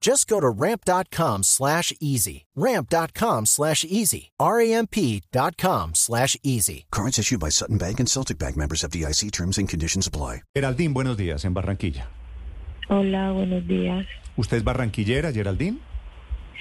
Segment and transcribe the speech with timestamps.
[0.00, 2.44] Just go to ramp.com slash easy.
[2.54, 4.30] Ramp.com slash easy.
[4.38, 6.86] R-A-M-P.com slash easy.
[6.92, 10.42] Cards issued by Sutton Bank and Celtic Bank members of DIC terms and conditions apply.
[10.54, 12.06] Geraldine, buenos días, en Barranquilla.
[12.88, 14.06] Hola, buenos días.
[14.36, 15.78] ¿Usted es barranquillera, Geraldine?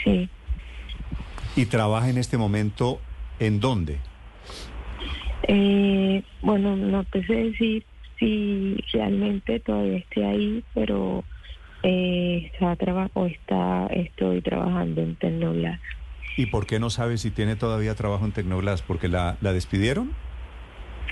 [0.04, 0.30] Sí,
[1.56, 3.00] ¿Y trabaja en este momento
[3.40, 4.00] en dónde?
[5.48, 7.86] eh, bueno, no te sé decir
[8.20, 11.24] si realmente todavía estoy ahí, pero
[11.84, 15.80] eh, está traba- o está, estoy trabajando en Tecnoblas.
[16.36, 18.82] ¿Y por qué no sabe si tiene todavía trabajo en Tecnoglass?
[18.82, 20.12] ¿Porque la, la despidieron?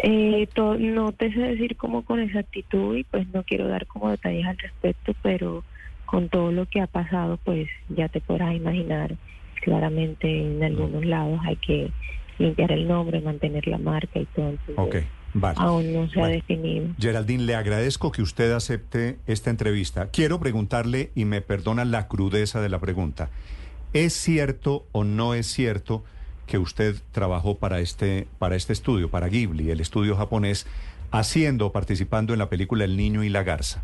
[0.04, 4.12] Eh, to- no te sé decir como con exactitud y pues no quiero dar como
[4.12, 5.64] detalles al respecto, pero
[6.06, 9.16] con todo lo que ha pasado, pues ya te podrás imaginar
[9.64, 11.92] claramente en algunos lados hay que
[12.38, 14.50] limpiar el nombre, mantener la marca y todo.
[14.50, 14.96] entonces, Ok,
[15.36, 15.58] vale.
[15.60, 16.88] Aún no se ha definido.
[16.98, 20.10] Geraldine, le agradezco que usted acepte esta entrevista.
[20.10, 23.30] Quiero preguntarle, y me perdona la crudeza de la pregunta,
[23.94, 26.04] ¿es cierto o no es cierto
[26.48, 30.68] que usted trabajó para este, para este estudio, para Ghibli, el estudio japonés,
[31.12, 33.84] haciendo, participando en la película El Niño y la Garza?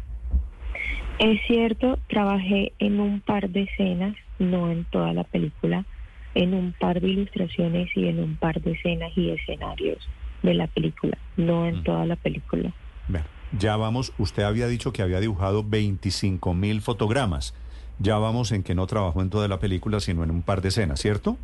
[1.19, 5.85] Es cierto, trabajé en un par de escenas, no en toda la película,
[6.33, 10.07] en un par de ilustraciones y en un par de escenas y escenarios
[10.43, 11.83] de la película, no en Mm.
[11.83, 12.71] toda la película.
[13.07, 13.25] Bueno,
[13.57, 17.53] ya vamos, usted había dicho que había dibujado 25 mil fotogramas.
[17.99, 20.69] Ya vamos en que no trabajó en toda la película, sino en un par de
[20.69, 21.37] escenas, ¿cierto?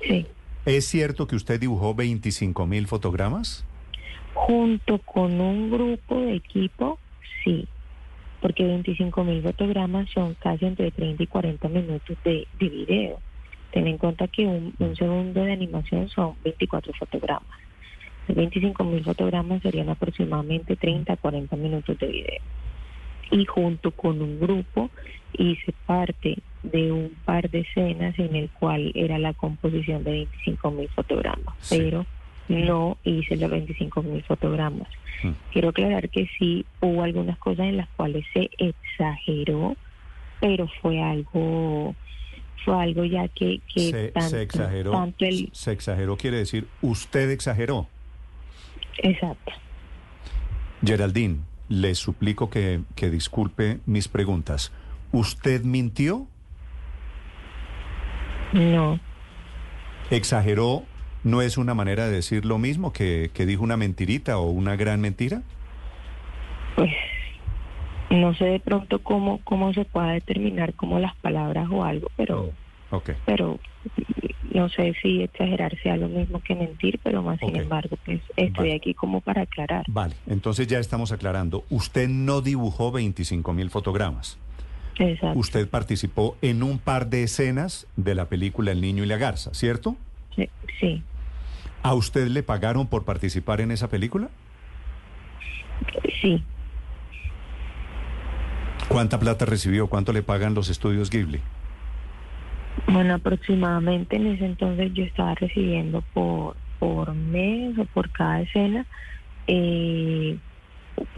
[0.00, 0.26] Sí.
[0.64, 3.64] ¿Es cierto que usted dibujó 25 mil fotogramas?
[4.34, 6.98] Junto con un grupo de equipo,
[7.42, 7.66] sí,
[8.40, 13.18] porque 25 mil fotogramas son casi entre 30 y 40 minutos de, de video.
[13.72, 17.58] Ten en cuenta que un, un segundo de animación son 24 fotogramas.
[18.28, 22.40] 25 mil fotogramas serían aproximadamente 30 a 40 minutos de video.
[23.30, 24.90] Y junto con un grupo
[25.32, 30.70] hice parte de un par de escenas en el cual era la composición de 25
[30.70, 31.76] mil fotogramas, Sí.
[31.78, 32.06] pero
[32.48, 34.88] no hice los 25 mil fotogramas.
[35.22, 35.30] Mm.
[35.52, 39.76] Quiero aclarar que sí hubo algunas cosas en las cuales se exageró,
[40.40, 41.94] pero fue algo
[42.64, 44.90] fue algo ya que, que Se, tanto, se exageró.
[44.92, 47.88] tanto el Se exageró quiere decir, usted exageró.
[48.98, 49.52] exacto
[50.84, 51.38] Geraldine,
[51.68, 54.72] le suplico que, que disculpe mis preguntas.
[55.12, 56.26] ¿Usted mintió?
[58.52, 58.98] no
[60.10, 60.84] ¿Exageró
[61.24, 64.76] no es una manera de decir lo mismo que, que dijo una mentirita o una
[64.76, 65.42] gran mentira?
[66.76, 66.90] pues
[68.20, 72.52] no sé de pronto cómo cómo se pueda determinar como las palabras o algo pero
[72.90, 73.10] Ok.
[73.26, 73.58] pero
[74.54, 78.50] no sé si exagerar sea lo mismo que mentir pero más sin embargo pues estoy
[78.68, 78.74] Vale.
[78.74, 81.64] aquí como para aclarar Vale, entonces ya estamos aclarando.
[81.70, 84.38] Usted no dibujó 25 mil fotogramas.
[84.98, 89.16] exacto Usted participó en un par de escenas de la película El Niño y la
[89.18, 89.96] Garza, ¿cierto?
[90.34, 90.48] sí,
[90.80, 91.02] sí
[91.82, 94.28] ¿A usted le pagaron por participar en esa película?
[96.20, 96.42] sí
[98.98, 99.86] ¿Cuánta plata recibió?
[99.86, 101.40] ¿Cuánto le pagan los estudios Ghibli?
[102.88, 108.86] Bueno, aproximadamente en ese entonces yo estaba recibiendo por, por mes o por cada escena
[109.46, 110.36] eh,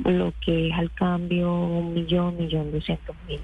[0.04, 3.40] lo que es al cambio un millón, millón doscientos mil.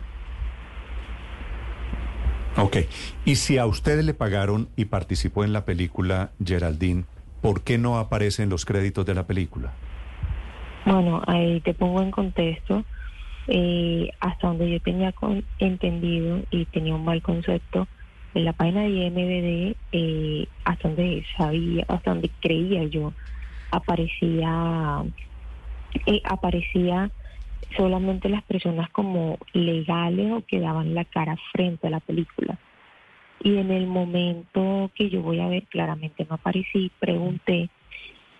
[2.59, 2.77] Ok.
[3.25, 7.05] Y si a usted le pagaron y participó en la película Geraldine,
[7.41, 9.73] ¿por qué no aparece en los créditos de la película?
[10.85, 12.85] Bueno, ahí te pongo en contexto.
[13.49, 17.87] Eh, hasta donde yo tenía con- entendido y tenía un mal concepto,
[18.35, 23.15] en la página de IMDB, eh, hasta donde sabía, hasta donde creía yo,
[23.71, 25.05] aparecía,
[26.07, 27.11] eh, aparecía
[27.77, 32.59] solamente las personas como legales o que daban la cara frente a la película.
[33.43, 37.71] Y en el momento que yo voy a ver, claramente no aparecí, pregunté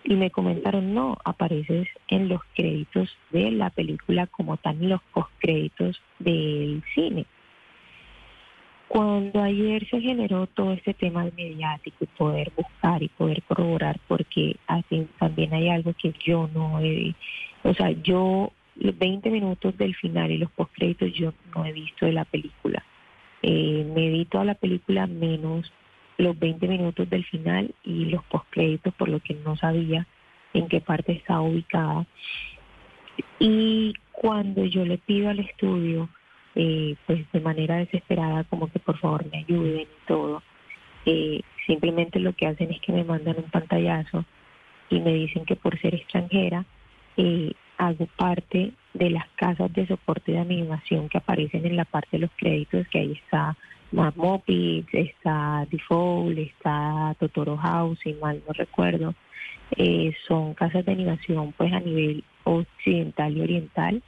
[0.07, 5.01] y me comentaron, no, apareces en los créditos de la película como tal, en los
[5.13, 7.25] postcréditos del cine.
[8.87, 14.55] Cuando ayer se generó todo este tema mediático y poder buscar y poder corroborar, porque
[14.67, 17.13] así también hay algo que yo no he,
[17.63, 22.05] o sea, yo los 20 minutos del final y los postcréditos yo no he visto
[22.05, 22.81] de la película.
[23.41, 25.69] Eh, me vi toda la película menos
[26.17, 30.07] los 20 minutos del final y los postcréditos, por lo que no sabía
[30.53, 32.05] en qué parte estaba ubicada.
[33.39, 36.09] Y cuando yo le pido al estudio
[36.59, 40.41] eh, pues de manera desesperada como que por favor me ayuden y todo.
[41.05, 44.25] Eh, simplemente lo que hacen es que me mandan un pantallazo
[44.89, 46.65] y me dicen que por ser extranjera
[47.15, 52.09] eh, hago parte de las casas de soporte de animación que aparecen en la parte
[52.13, 53.55] de los créditos, que ahí está
[53.91, 59.15] Mopix, está Default, está Totoro House, si mal no recuerdo.
[60.27, 64.03] son casas de animación pues a nivel occidental y oriental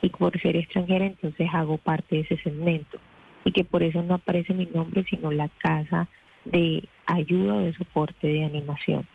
[0.00, 2.98] y por ser extranjera entonces hago parte de ese segmento
[3.44, 6.08] y que por eso no aparece mi nombre sino la casa
[6.44, 9.06] de ayuda o de soporte de animación.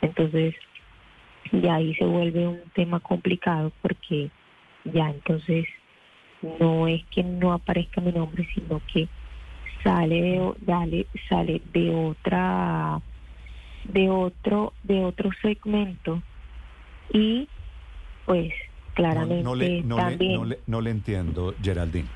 [0.00, 0.54] Entonces
[1.52, 4.30] ya ahí se vuelve un tema complicado porque
[4.84, 5.66] ya entonces
[6.60, 9.08] no es que no aparezca mi nombre sino que
[9.82, 13.00] sale de, dale, sale de otra
[13.84, 16.22] de otro de otro segmento
[17.12, 17.48] y
[18.26, 18.52] pues
[18.94, 22.08] claramente no, le, no, le, entiendo, Geraldine.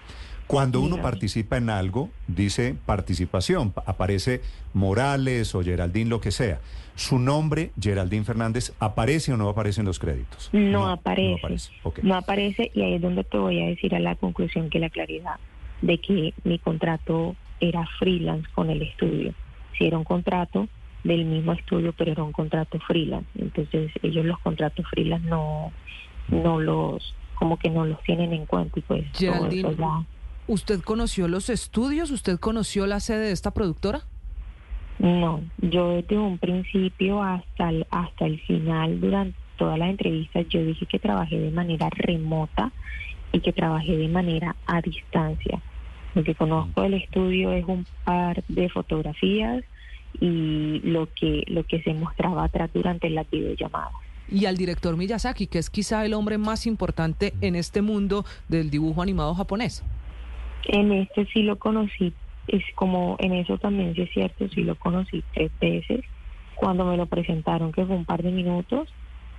[0.46, 4.42] Cuando uno participa en algo, dice participación, aparece
[4.74, 6.60] Morales o Geraldine, lo que sea.
[6.94, 10.50] ¿Su nombre, Geraldine Fernández, aparece o no aparece en los créditos?
[10.52, 11.70] No, aparece.
[12.02, 12.70] No aparece.
[12.74, 15.36] y ahí es donde te voy a decir a la conclusión que la claridad
[15.80, 19.32] de que mi contrato era freelance con el estudio.
[19.78, 20.68] Si era un contrato
[21.04, 23.28] del mismo estudio, pero era un contrato freelance.
[23.38, 25.72] Entonces ellos los contratos freelance no,
[26.28, 29.04] no los, como que no los tienen en cuenta y pues
[30.48, 32.10] ¿Usted conoció los estudios?
[32.10, 34.02] ¿Usted conoció la sede de esta productora?
[34.98, 40.64] No, yo desde un principio hasta el, hasta el final, durante todas las entrevistas, yo
[40.64, 42.72] dije que trabajé de manera remota
[43.32, 45.60] y que trabajé de manera a distancia.
[46.14, 49.64] Lo que conozco del estudio es un par de fotografías
[50.20, 53.94] y lo que, lo que se mostraba atrás durante las videollamadas
[54.32, 58.70] y al director Miyazaki, que es quizá el hombre más importante en este mundo del
[58.70, 59.84] dibujo animado japonés.
[60.64, 62.12] En este sí lo conocí,
[62.48, 66.00] es como en eso también sí es cierto, sí lo conocí tres veces.
[66.54, 68.88] Cuando me lo presentaron, que fue un par de minutos,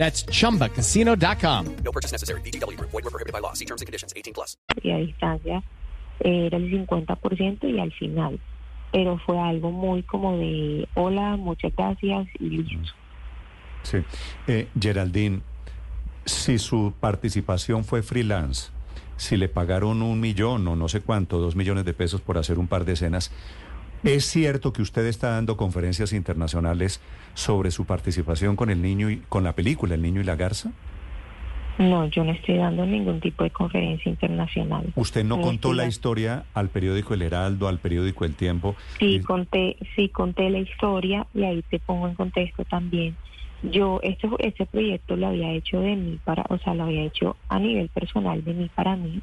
[0.00, 1.66] That's chumbacasino.com.
[1.84, 2.40] No purchase necessary.
[2.40, 2.80] BGW.
[2.80, 3.52] Void were prohibited by law.
[3.52, 4.56] See terms and conditions 18 plus.
[4.82, 5.62] Y a distancia
[6.20, 8.40] era el 50% y al final.
[8.92, 12.92] Pero fue algo muy como de hola, muchas gracias y listo.
[13.82, 13.98] Sí.
[14.46, 15.42] Eh, Geraldine,
[16.24, 18.70] si su participación fue freelance,
[19.18, 22.58] si le pagaron un millón o no sé cuánto, dos millones de pesos por hacer
[22.58, 23.30] un par de escenas,
[24.02, 27.02] ¿Es cierto que usted está dando conferencias internacionales
[27.34, 30.72] sobre su participación con el niño y con la película El niño y la garza?
[31.78, 34.92] No, yo no estoy dando ningún tipo de conferencia internacional.
[34.96, 38.74] ¿Usted no, contó la historia al periódico El Heraldo, al periódico El Tiempo?
[38.98, 43.16] Sí, conté, sí, conté la historia y ahí te pongo en contexto también.
[43.62, 47.36] Yo este, este proyecto lo había hecho de mí para, o sea, lo había hecho
[47.48, 49.20] a nivel personal de mí para mí,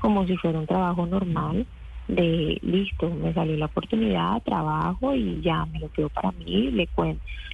[0.00, 1.66] como si fuera un trabajo normal
[2.08, 6.70] de listo, me salió la oportunidad, trabajo y ya me lo quedo para mí.
[6.70, 6.88] Le,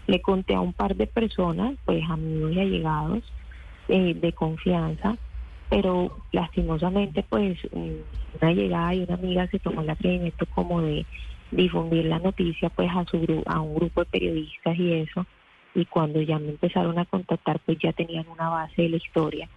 [0.06, 3.24] le conté a un par de personas, pues amigos y allegados
[3.88, 5.16] eh, de confianza,
[5.68, 11.06] pero lastimosamente pues una llegada y una amiga se tomó el atrevimiento como de
[11.50, 15.26] difundir la noticia pues a su a un grupo de periodistas y eso
[15.74, 19.48] y cuando ya me empezaron a contactar pues ya tenían una base de la historia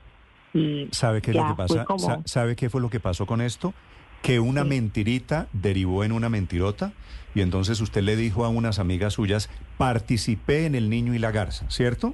[0.53, 1.85] y sabe qué es lo que pasa
[2.25, 3.73] sabe qué fue lo que pasó con esto
[4.21, 6.93] que una mentirita derivó en una mentirota
[7.33, 11.31] y entonces usted le dijo a unas amigas suyas, participé en El Niño y la
[11.31, 12.13] Garza, ¿cierto?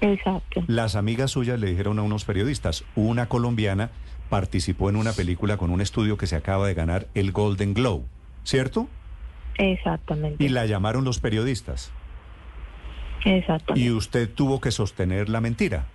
[0.00, 0.62] Exacto.
[0.66, 3.90] Las amigas suyas le dijeron a unos periodistas, una colombiana
[4.28, 8.04] participó en una película con un estudio que se acaba de ganar el Golden Globe,
[8.44, 8.88] ¿cierto?
[9.56, 10.42] Exactamente.
[10.42, 11.92] Y la llamaron los periodistas.
[13.24, 13.74] Exacto.
[13.76, 15.86] Y usted tuvo que sostener la mentira.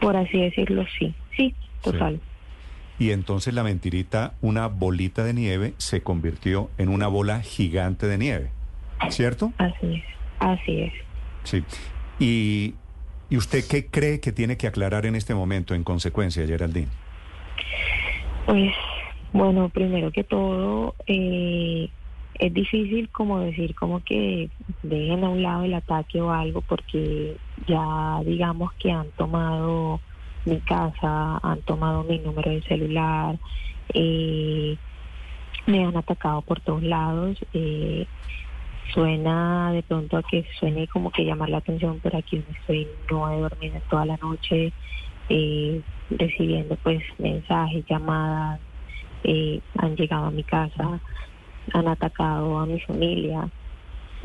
[0.00, 1.14] Por así decirlo, sí.
[1.36, 2.20] Sí, total.
[2.98, 8.18] Y entonces la mentirita, una bolita de nieve, se convirtió en una bola gigante de
[8.18, 8.50] nieve.
[9.08, 9.52] ¿Cierto?
[9.58, 10.04] Así es.
[10.38, 10.92] Así es.
[11.44, 11.64] Sí.
[12.18, 12.74] ¿Y,
[13.30, 16.88] ¿Y usted qué cree que tiene que aclarar en este momento, en consecuencia, Geraldine?
[18.46, 18.72] Pues,
[19.32, 21.88] bueno, primero que todo, eh,
[22.38, 24.50] es difícil como decir como que
[24.82, 30.00] dejen a un lado el ataque o algo porque ya digamos que han tomado
[30.44, 33.38] mi casa, han tomado mi número de celular,
[33.94, 34.76] eh,
[35.66, 37.38] me han atacado por todos lados.
[37.52, 38.06] Eh,
[38.92, 43.30] suena de pronto a que suene como que llamar la atención, pero aquí estoy, no
[43.30, 44.72] he dormido toda la noche,
[45.28, 48.60] eh, recibiendo pues mensajes, llamadas,
[49.24, 51.00] eh, han llegado a mi casa,
[51.72, 53.48] han atacado a mi familia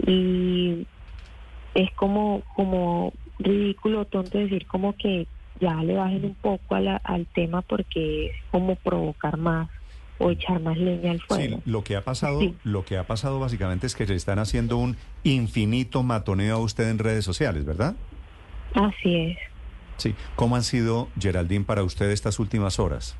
[0.05, 0.85] y
[1.75, 5.27] es como, como ridículo, tonto decir como que
[5.59, 9.69] ya le bajen un poco a la- al tema porque es como provocar más
[10.19, 11.57] o echar más leña al fuego.
[11.57, 12.55] Sí, lo que ha pasado, Sí.
[12.63, 16.89] lo que ha pasado básicamente es que le están haciendo un infinito matoneo a usted
[16.89, 17.95] en redes sociales, ¿verdad?
[18.73, 19.37] Así es.
[19.97, 20.15] Sí.
[20.35, 23.15] ¿Cómo han sido, Geraldine, para usted estas últimas horas?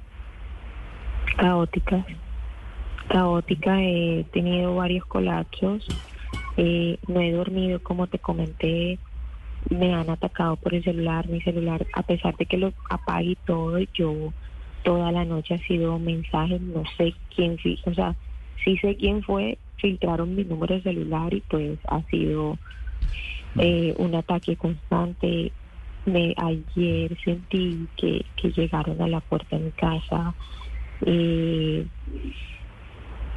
[1.38, 2.04] caótica.
[3.10, 5.88] Caótica, he tenido varios colapsos,
[6.58, 8.98] eh, no he dormido, como te comenté,
[9.70, 13.36] me han atacado por el celular, mi celular, a pesar de que lo apague y
[13.36, 14.34] todo, yo
[14.84, 18.16] toda la noche ha sido mensajes, no sé quién, o sea,
[18.64, 22.58] sí sé quién fue, filtraron mi número de celular y pues ha sido
[23.58, 25.52] eh, un ataque constante.
[26.06, 30.34] Me, ayer sentí que, que llegaron a la puerta de mi casa.
[31.06, 31.86] Eh,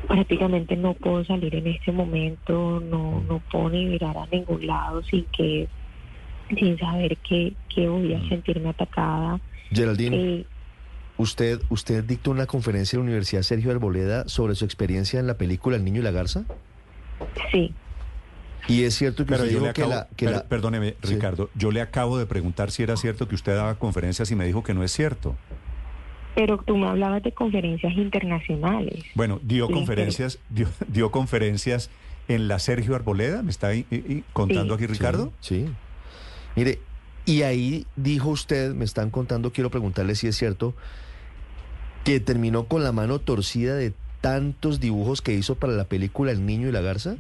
[0.06, 5.02] prácticamente no puedo salir en este momento, no, no puedo ni mirar a ningún lado
[5.02, 5.68] sin que,
[6.58, 9.40] sin saber que, que voy a sentirme atacada.
[9.70, 10.46] Geraldine, Eh,
[11.16, 15.34] ¿usted, ¿usted dictó una conferencia en la Universidad Sergio Arboleda sobre su experiencia en la
[15.34, 16.44] película El Niño y la Garza?
[17.52, 17.72] sí,
[18.68, 20.08] Y es cierto que Pero usted yo dijo que acabo, la...
[20.16, 21.14] que per- la- perdóneme, Sí.
[21.14, 24.44] Ricardo, yo le acabo de preguntar si era cierto que usted daba conferencias y me
[24.46, 25.36] dijo que no es cierto.
[26.34, 29.02] pero tú me hablabas de conferencias internacionales.
[29.14, 31.90] Bueno, dio Sí, conferencias, dio, dio conferencias
[32.28, 34.84] en la Sergio Arboleda, ¿me está ahí- y- y contando Sí.
[34.84, 35.32] aquí Ricardo?
[35.40, 35.66] Sí.
[36.56, 36.78] Mire,
[37.26, 40.74] y ahí dijo usted, me están contando, quiero preguntarle si es cierto,
[42.04, 46.44] que terminó con la mano torcida de tantos dibujos que hizo para la película El
[46.44, 47.16] Niño y la Garza.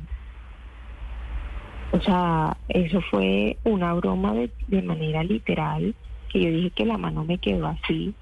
[1.92, 5.94] O sea, eso fue una broma de, de manera literal,
[6.28, 8.14] que yo dije que la mano me quedó así.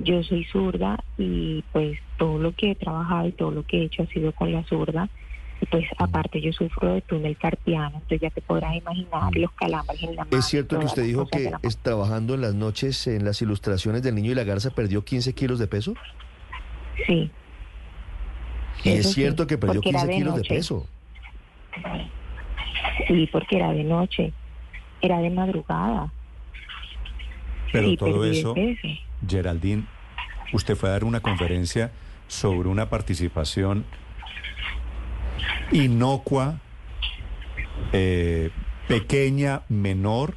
[0.00, 3.84] Yo soy zurda y pues todo lo que he trabajado y todo lo que he
[3.84, 5.08] hecho ha sido con la zurda.
[5.62, 10.02] Y pues aparte yo sufro de túnel carpiano, entonces ya te podrás imaginar los calambres
[10.02, 10.36] en la mano.
[10.36, 14.16] ¿Es cierto que usted dijo que es, trabajando en las noches en las ilustraciones del
[14.16, 15.94] Niño y la Garza perdió 15 kilos de peso?
[17.06, 17.30] Sí,
[18.82, 20.86] Y Eso es sí, cierto que perdió porque era 15 de kilos de peso.
[23.06, 24.32] sí, porque era de noche,
[25.00, 26.12] era de madrugada.
[27.72, 28.54] Pero sí, todo eso.
[29.28, 29.84] Geraldine,
[30.52, 31.92] usted fue a dar una conferencia
[32.26, 33.84] sobre una participación
[35.72, 36.60] inocua,
[37.92, 38.50] eh,
[38.88, 40.34] pequeña, menor,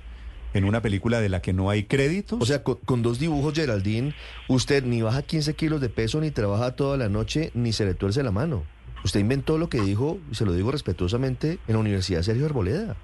[0.54, 2.42] en una película de la que no hay créditos.
[2.42, 4.13] O sea, con, con dos dibujos, Geraldine,
[4.48, 7.94] usted ni baja 15 kilos de peso, ni trabaja toda la noche, ni se le
[7.94, 8.63] tuerce la mano.
[9.04, 12.96] Usted inventó lo que dijo, y se lo digo respetuosamente, en la Universidad Sergio Arboleda.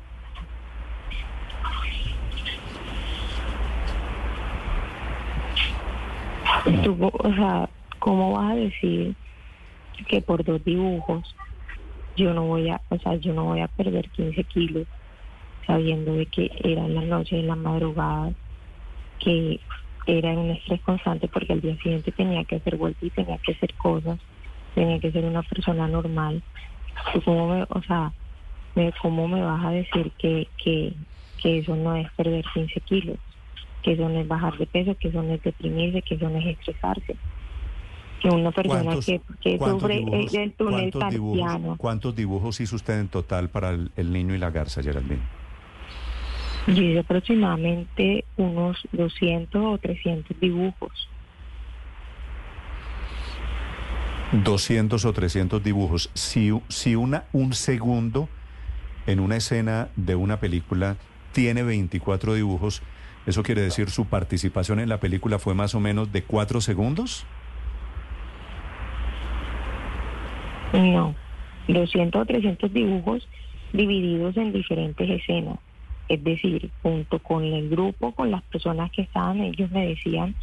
[6.84, 7.70] Tú, o sea,
[8.00, 9.16] ¿cómo vas a decir
[10.08, 11.36] que por dos dibujos
[12.22, 14.88] yo no voy a, o sea, yo no voy a perder 15 kilos
[15.66, 18.34] sabiendo de que era en la noche, en la madrugada,
[19.20, 19.60] que
[20.08, 23.54] era un estrés constante porque al día siguiente tenía que hacer vuelta y tenía que
[23.54, 24.20] hacer cosas,
[24.76, 26.42] tenía que ser una persona normal.
[27.14, 28.12] ¿Tú cómo me, o sea,
[29.02, 30.94] cómo me vas a decir que, que,
[31.38, 33.18] que eso no es perder 15 kilos?
[33.82, 36.38] que eso no es bajar de peso, que eso no es deprimirse, que eso no
[36.40, 37.18] es estresarse.
[38.22, 41.76] Que una persona ¿Cuántos- que, que sufre dibujos- del túnel cuántos dibujos- carpiano.
[41.78, 45.22] ¿Cuántos dibujos hizo usted en total para el, el niño y la garza, Geraldine?
[46.68, 51.10] Yo hice aproximadamente unos 200 o 300 dibujos.
[54.32, 56.10] 200 o 300 dibujos.
[56.14, 58.30] Si, si una, un segundo
[59.08, 60.96] en una escena de una película
[61.34, 62.82] tiene 24 dibujos,
[63.26, 67.26] ¿eso quiere decir su participación en la película fue más o menos de 4 segundos?
[70.74, 71.16] No,
[71.68, 73.28] 200 o 300 dibujos
[73.74, 75.60] divididos en diferentes escenas.
[76.08, 80.36] Es decir, junto con el grupo, con las personas que estaban, ellos me decían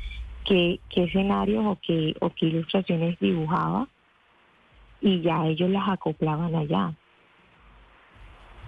[0.44, 3.86] qué, qué escenarios o qué, o qué ilustraciones dibujaba
[5.00, 6.92] y ya ellos las acoplaban allá.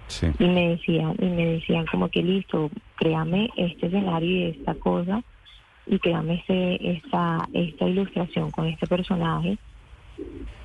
[0.07, 0.27] Sí.
[0.39, 5.23] Y me decían, y me decían como que listo, créame este escenario y esta cosa,
[5.87, 9.57] y créame este, esta, esta ilustración con este personaje.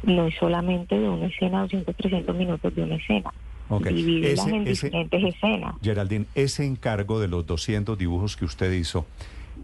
[0.03, 3.31] No es solamente de una escena, 200, 300 minutos de una escena.
[3.69, 3.87] Ok.
[3.89, 5.75] Divídelas Ese- en ese- diferentes escenas.
[5.83, 9.07] Geraldine, ese encargo de los 200 dibujos que usted hizo,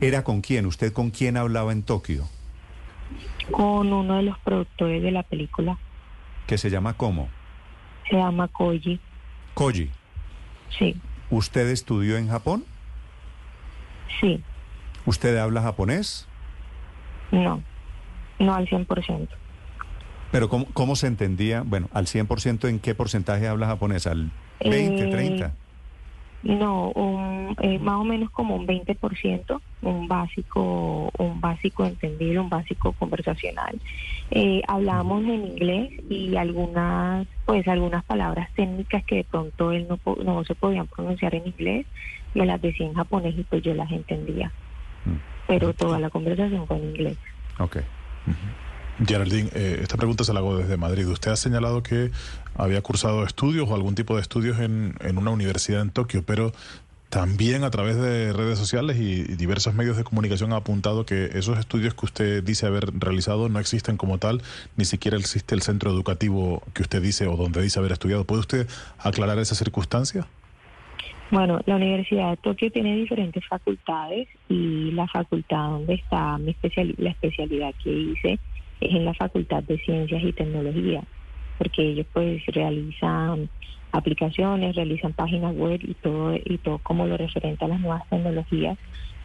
[0.00, 0.66] ¿era con quién?
[0.66, 2.24] ¿Usted con quién hablaba en Tokio?
[3.50, 5.78] Con uno de los productores de la película,
[6.46, 7.28] Que se llama ¿cómo?
[8.10, 8.98] se llama Koji.
[9.54, 9.90] Koji.
[10.78, 10.96] Sí,
[11.30, 12.64] ¿Usted estudió en Japón?
[14.20, 14.42] sí,
[15.06, 16.26] ¿Usted habla japonés?
[17.30, 17.62] no,
[18.38, 19.28] no al 100%.
[20.32, 21.62] Pero ¿cómo, cómo se entendía?
[21.64, 24.06] Bueno, al 100% ¿en qué porcentaje habla japonés?
[24.06, 25.52] ¿Al 20, Eh, 30?
[26.42, 32.48] No, un, eh, más o menos como un 20%, un básico, un básico entendido, un
[32.48, 33.78] básico conversacional.
[34.32, 40.00] Eh, hablamos en inglés y algunas, pues algunas palabras técnicas que de pronto él no,
[40.24, 41.86] no se podían pronunciar en inglés,
[42.34, 44.50] me las decía en japonés y pues yo las entendía.
[45.04, 45.16] Mm.
[45.46, 47.18] Pero toda la conversación fue en inglés.
[47.58, 47.76] Ok.
[49.04, 51.06] Geraldine, eh, esta pregunta se la hago desde Madrid.
[51.06, 52.10] Usted ha señalado que
[52.56, 56.52] había cursado estudios o algún tipo de estudios en, en una universidad en Tokio, pero
[57.12, 61.58] también a través de redes sociales y, diversos medios de comunicación ha apuntado que esos
[61.58, 64.40] estudios que usted dice haber realizado no existen como tal,
[64.78, 68.24] ni siquiera existe el centro educativo que usted dice o donde dice haber estudiado.
[68.24, 68.66] ¿Puede usted
[68.98, 70.26] aclarar esa circunstancia?
[71.30, 76.94] Bueno, la Universidad de Tokio tiene diferentes facultades y la facultad donde está mi especial,
[76.96, 78.38] la especialidad que hice
[78.86, 81.02] es en la Facultad de Ciencias y Tecnología,
[81.58, 83.48] porque ellos pues realizan
[83.92, 88.78] aplicaciones, realizan páginas web y todo y todo como lo referente a las nuevas tecnologías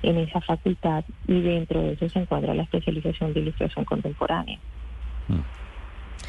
[0.03, 4.59] en esa facultad y dentro de eso se encuentra la especialización de ilustración contemporánea.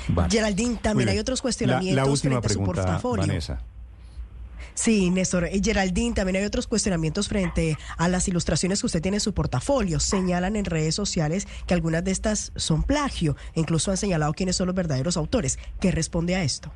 [0.08, 0.30] Vale.
[0.30, 1.16] Geraldine, Muy también bien.
[1.16, 3.26] hay otros cuestionamientos La, la última frente a su pregunta, portafolio.
[3.26, 3.62] Vanessa.
[4.74, 5.48] Sí, Néstor.
[5.62, 10.00] Geraldine, también hay otros cuestionamientos frente a las ilustraciones que usted tiene en su portafolio.
[10.00, 13.36] Señalan en redes sociales que algunas de estas son plagio.
[13.54, 15.58] Incluso han señalado quiénes son los verdaderos autores.
[15.80, 16.72] ¿Qué responde a esto?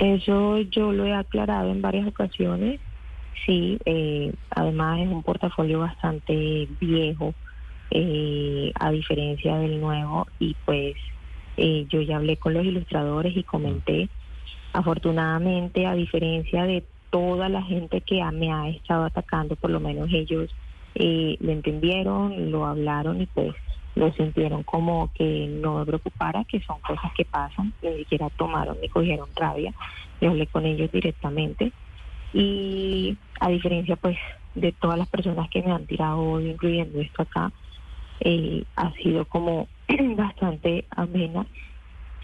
[0.00, 2.80] Eso yo lo he aclarado en varias ocasiones.
[3.46, 7.34] Sí, eh, además es un portafolio bastante viejo,
[7.90, 10.94] eh, a diferencia del nuevo, y pues
[11.56, 14.08] eh, yo ya hablé con los ilustradores y comenté.
[14.72, 20.08] Afortunadamente, a diferencia de toda la gente que me ha estado atacando, por lo menos
[20.12, 20.50] ellos
[20.94, 23.54] eh, lo entendieron, lo hablaron y pues
[23.94, 28.78] lo sintieron como que no me preocupara, que son cosas que pasan, ni siquiera tomaron
[28.80, 29.74] ni cogieron rabia.
[30.20, 31.72] Yo hablé con ellos directamente
[32.32, 34.16] y a diferencia pues
[34.54, 37.52] de todas las personas que me han tirado odio, incluyendo esto acá,
[38.20, 39.68] eh, ha sido como
[40.16, 41.46] bastante amena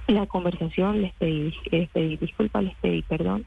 [0.08, 3.44] la conversación, les pedí, les pedí disculpas, les pedí perdón,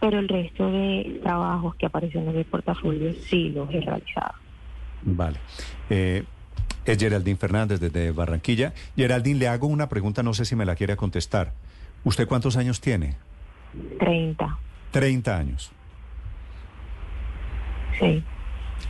[0.00, 4.34] pero el resto de trabajos que aparecen en mi portafolio sí los he realizado.
[5.02, 5.38] Vale.
[5.90, 6.24] Eh,
[6.84, 8.74] es Geraldine Fernández desde Barranquilla.
[8.96, 11.52] Geraldine, le hago una pregunta, no sé si me la quiere contestar.
[12.04, 13.16] ¿Usted cuántos años tiene?
[13.98, 14.58] 30,
[14.90, 15.72] 30 años.
[17.98, 18.22] sí.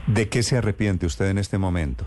[0.06, 2.04] ¿De qué se arrepiente usted en este momento?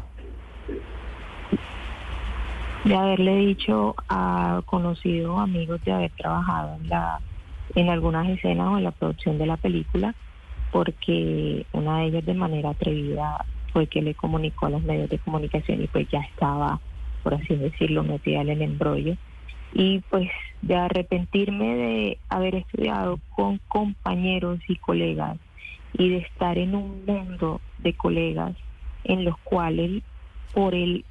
[2.88, 7.20] De haberle dicho a conocidos amigos de haber trabajado en la
[7.76, 10.16] en algunas escenas o en la producción de la película
[10.72, 15.20] porque una de ellas de manera atrevida fue que le comunicó a los medios de
[15.20, 16.80] comunicación y pues ya estaba
[17.24, 19.18] por así decirlo metida en el embrollo.
[19.74, 20.30] Y pues
[20.62, 25.38] de arrepentirme de haber estudiado con compañeros y colegas
[25.98, 28.56] y de estar en un mundo de colegas
[29.04, 30.04] en los cuales
[30.54, 31.04] por el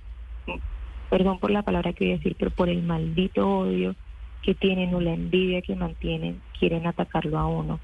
[1.11, 3.95] perdón por la palabra que voy a decir, pero por el maldito odio
[4.43, 7.81] que tienen o la envidia que mantienen, quieren atacarlo a uno.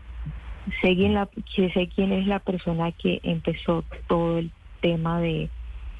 [0.80, 5.50] Sé quién, la, sé quién es la persona que empezó todo el tema de,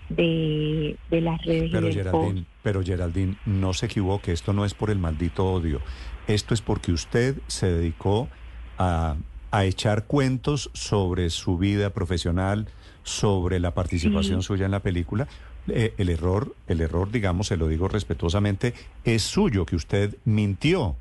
[0.08, 4.74] de, de las redes Pero y Geraldine, pero Geraldine, no se equivoque, esto no es
[4.74, 5.80] por el maldito odio.
[6.28, 8.28] Esto es porque usted se dedicó
[8.78, 9.16] a,
[9.50, 12.68] a echar cuentos sobre su vida profesional,
[13.02, 14.46] sobre la participación Sí.
[14.46, 15.26] suya en la película.
[15.68, 20.96] Eh, el error, el error, digamos, se lo digo respetuosamente, es suyo, que usted mintió.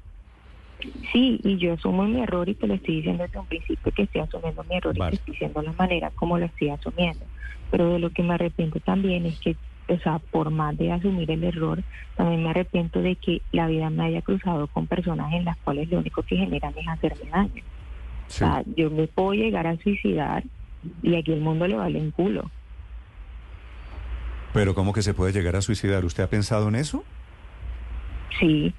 [1.11, 4.03] Sí, y yo asumo mi error y te lo estoy diciendo desde un principio que
[4.03, 5.15] estoy asumiendo mi error Vale.
[5.15, 7.25] y te estoy diciendo la manera como lo estoy asumiendo.
[7.69, 9.55] Pero de lo que me arrepiento también es que
[9.91, 11.83] o sea, por más de asumir el error,
[12.15, 15.89] también me arrepiento de que la vida me haya cruzado con personas en las cuales
[15.89, 17.63] lo único que generan es hacerme daño.
[18.27, 20.43] O sea, yo me puedo llegar a suicidar
[21.03, 22.49] y aquí el mundo le vale un culo.
[24.53, 26.03] Pero ¿cómo que se puede llegar a suicidar?
[26.05, 27.03] ¿Usted ha pensado en eso?
[28.39, 28.73] Sí.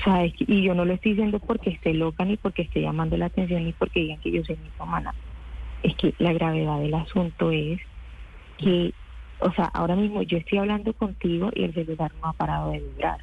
[0.00, 2.62] O sea, es que- y yo no lo estoy diciendo porque esté loca, ni porque
[2.62, 5.14] esté llamando la atención, ni porque digan que yo soy humana.
[5.82, 7.80] Es que la gravedad del asunto es
[8.58, 8.92] que,
[9.40, 12.80] o sea, ahora mismo yo estoy hablando contigo y el celular no ha parado de
[12.80, 13.18] vibrar.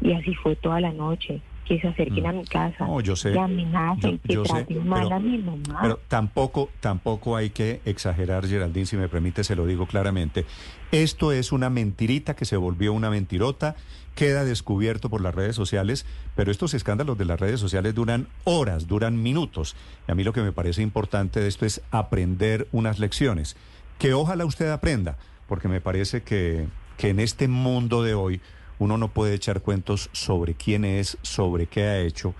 [0.00, 1.40] Y así fue toda la noche.
[1.64, 2.26] Que se acerquen Mm.
[2.26, 3.32] a mi casa, No, yo sé.
[3.32, 5.78] que amenacen, Yo- que sé, mal pero- a mi mamá.
[5.80, 10.44] Pero tampoco, tampoco hay que exagerar, Geraldine, si me permite, se lo digo claramente.
[10.92, 13.76] Esto es una mentirita que se volvió una mentirota,
[14.14, 18.86] queda descubierto por las redes sociales, pero estos escándalos de las redes sociales duran horas,
[18.86, 19.74] duran minutos.
[20.06, 23.56] Y a mí lo que me parece importante de esto es aprender unas lecciones,
[23.98, 25.16] que ojalá usted aprenda,
[25.48, 26.66] porque me parece que,
[26.98, 28.40] que en este mundo de hoy
[28.78, 32.34] uno no puede echar cuentos sobre quién es, sobre qué ha hecho,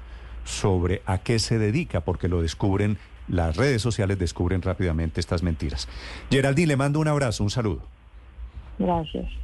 [0.44, 5.88] sobre a qué se dedica, porque lo descubren, las redes sociales descubren rápidamente estas mentiras.
[6.30, 7.82] Geraldine, le mando un abrazo, un saludo.
[8.78, 9.43] Gracias.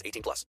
[0.05, 0.45] 18 plus.